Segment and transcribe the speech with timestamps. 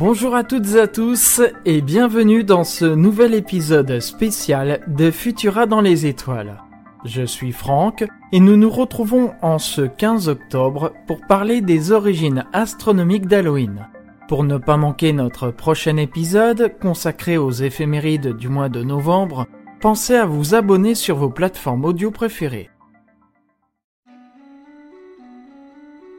[0.00, 5.66] Bonjour à toutes et à tous et bienvenue dans ce nouvel épisode spécial de Futura
[5.66, 6.62] dans les étoiles.
[7.04, 12.46] Je suis Franck et nous nous retrouvons en ce 15 octobre pour parler des origines
[12.54, 13.88] astronomiques d'Halloween.
[14.26, 19.48] Pour ne pas manquer notre prochain épisode consacré aux éphémérides du mois de novembre,
[19.82, 22.70] pensez à vous abonner sur vos plateformes audio préférées.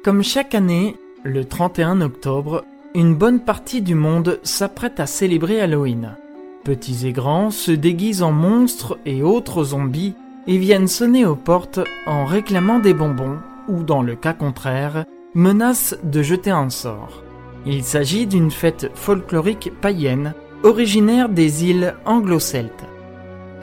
[0.04, 6.18] Comme chaque année, le 31 octobre, une bonne partie du monde s'apprête à célébrer Halloween.
[6.64, 10.14] Petits et grands se déguisent en monstres et autres zombies
[10.46, 13.38] et viennent sonner aux portes en réclamant des bonbons
[13.70, 17.24] ou, dans le cas contraire, menacent de jeter un sort.
[17.66, 20.34] Il s'agit d'une fête folklorique païenne
[20.64, 22.86] originaire des îles anglo-celtes.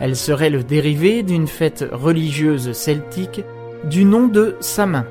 [0.00, 3.42] Elle serait le dérivé d'une fête religieuse celtique
[3.84, 5.04] du nom de Samin.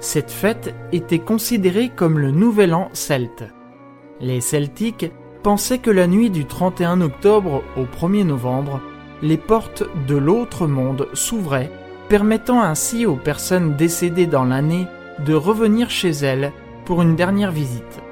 [0.00, 3.44] Cette fête était considérée comme le nouvel an celte.
[4.20, 5.10] Les Celtiques
[5.42, 8.80] pensaient que la nuit du 31 octobre au 1er novembre,
[9.22, 11.70] les portes de l'autre monde s'ouvraient,
[12.08, 14.86] permettant ainsi aux personnes décédées dans l'année
[15.24, 16.52] de revenir chez elles
[16.84, 18.02] pour une dernière visite.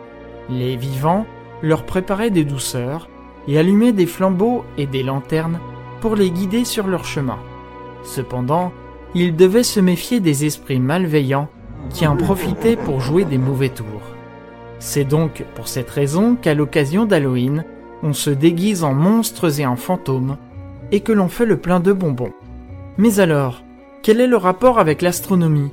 [0.49, 1.27] Les vivants
[1.63, 3.09] leur préparaient des douceurs
[3.47, 5.61] et allumaient des flambeaux et des lanternes
[6.01, 7.39] pour les guider sur leur chemin.
[8.05, 8.73] Cependant,
[9.15, 11.49] ils devaient se méfier des esprits malveillants
[11.91, 13.87] qui en profitaient pour jouer des mauvais tours.
[14.79, 17.65] C'est donc pour cette raison qu'à l'occasion d'Halloween,
[18.03, 20.37] on se déguise en monstres et en fantômes,
[20.93, 22.33] et que l'on fait le plein de bonbons.
[22.99, 23.63] Mais alors,
[24.03, 25.71] quel est le rapport avec l'astronomie?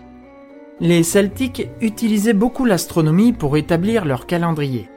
[0.80, 4.90] Les Celtiques utilisaient beaucoup l'astronomie pour établir leur calendrier.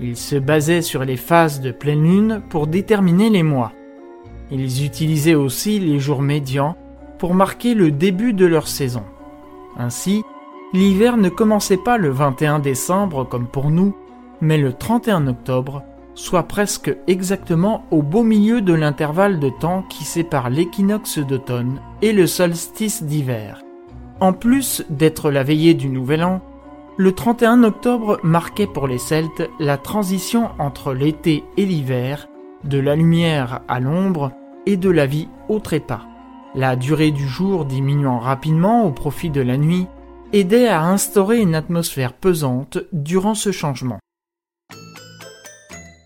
[0.00, 3.72] Ils se basaient sur les phases de pleine lune pour déterminer les mois.
[4.50, 6.76] Ils utilisaient aussi les jours médians
[7.18, 9.02] pour marquer le début de leur saison.
[9.76, 10.22] Ainsi,
[10.74, 13.96] L'hiver ne commençait pas le 21 décembre comme pour nous,
[14.42, 15.82] mais le 31 octobre,
[16.14, 22.12] soit presque exactement au beau milieu de l'intervalle de temps qui sépare l'équinoxe d'automne et
[22.12, 23.62] le solstice d'hiver.
[24.20, 26.42] En plus d'être la veillée du Nouvel An,
[26.98, 32.28] le 31 octobre marquait pour les Celtes la transition entre l'été et l'hiver,
[32.64, 34.32] de la lumière à l'ombre
[34.66, 36.02] et de la vie au trépas.
[36.54, 39.86] La durée du jour diminuant rapidement au profit de la nuit,
[40.32, 43.98] aidait à instaurer une atmosphère pesante durant ce changement.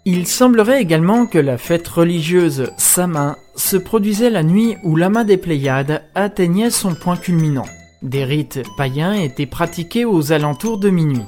[0.05, 5.37] Il semblerait également que la fête religieuse Samin se produisait la nuit où l'amas des
[5.37, 7.67] Pléiades atteignait son point culminant.
[8.03, 11.25] Des rites païens étaient pratiqués aux alentours de minuit.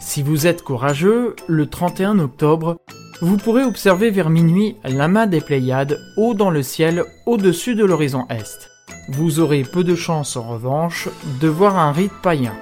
[0.00, 2.78] Si vous êtes courageux, le 31 octobre,
[3.22, 8.26] vous pourrez observer vers minuit l'amas des Pléiades haut dans le ciel au-dessus de l'horizon
[8.28, 8.75] est
[9.08, 11.08] vous aurez peu de chance en revanche
[11.40, 12.54] de voir un rite païen.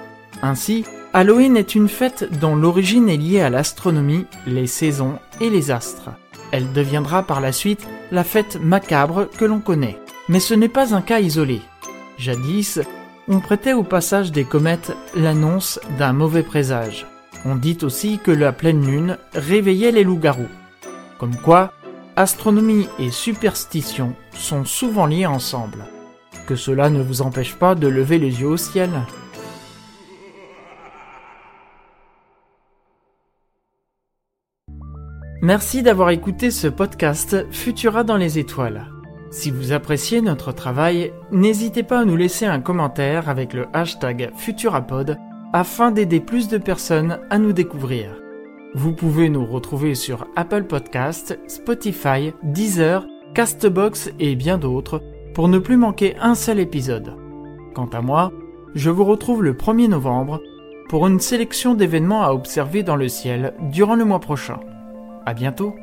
[0.43, 5.71] Ainsi, Halloween est une fête dont l'origine est liée à l'astronomie, les saisons et les
[5.71, 6.10] astres.
[6.50, 9.99] Elle deviendra par la suite la fête macabre que l'on connaît.
[10.28, 11.60] Mais ce n'est pas un cas isolé.
[12.19, 12.81] Jadis,
[13.28, 17.06] on prêtait au passage des comètes l'annonce d'un mauvais présage.
[17.44, 20.49] On dit aussi que la pleine lune réveillait les loups-garous.
[21.19, 21.72] Comme quoi,
[22.16, 25.84] astronomie et superstition sont souvent liés ensemble
[26.47, 28.91] que cela ne vous empêche pas de lever les yeux au ciel.
[35.43, 38.87] Merci d'avoir écouté ce podcast Futura dans les étoiles.
[39.31, 44.31] Si vous appréciez notre travail, n'hésitez pas à nous laisser un commentaire avec le hashtag
[44.37, 45.19] Futurapod
[45.53, 48.09] afin d'aider plus de personnes à nous découvrir.
[48.75, 55.03] Vous pouvez nous retrouver sur Apple Podcasts, Spotify, Deezer, Castbox et bien d'autres
[55.34, 57.17] pour ne plus manquer un seul épisode.
[57.75, 58.33] Quant à moi,
[58.75, 60.41] je vous retrouve le 1er novembre
[60.89, 64.61] pour une sélection d'événements à observer dans le ciel durant le mois prochain.
[65.27, 65.75] À bientôt!